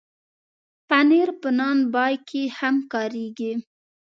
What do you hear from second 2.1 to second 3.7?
کې هم کارېږي.